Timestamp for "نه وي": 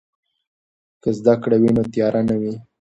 2.29-2.53